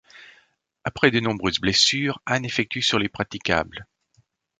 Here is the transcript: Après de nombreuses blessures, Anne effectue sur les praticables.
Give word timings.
Après 0.83 1.11
de 1.11 1.19
nombreuses 1.19 1.59
blessures, 1.59 2.21
Anne 2.25 2.43
effectue 2.43 2.81
sur 2.81 2.97
les 2.97 3.07
praticables. 3.07 3.85